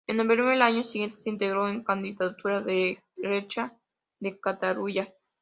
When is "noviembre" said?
0.17-0.47